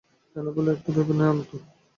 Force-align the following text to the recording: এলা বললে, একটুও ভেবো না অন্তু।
এলা 0.35 0.51
বললে, 0.55 0.69
একটুও 0.75 0.93
ভেবো 0.97 1.13
না 1.19 1.25
অন্তু। 1.33 1.55